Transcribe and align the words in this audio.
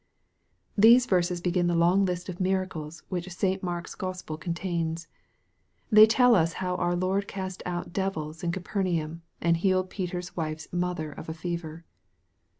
THESE 0.75 1.05
verses 1.05 1.41
begin 1.41 1.67
the 1.67 1.75
long 1.75 2.05
list 2.05 2.27
of 2.27 2.39
miracles 2.39 3.03
which 3.09 3.29
St. 3.31 3.61
Mark's 3.61 3.93
Gospel 3.93 4.35
contains. 4.35 5.07
They 5.91 6.07
tell 6.07 6.33
us 6.33 6.53
how 6.53 6.73
our 6.77 6.95
Lord 6.95 7.27
cast 7.27 7.61
out 7.67 7.93
devils 7.93 8.41
in 8.43 8.51
Capernaum, 8.51 9.21
and 9.41 9.57
healed 9.57 9.91
Peter's 9.91 10.35
wife's 10.35 10.73
mother 10.73 11.11
of 11.11 11.29
a 11.29 11.35
fever. 11.35 11.85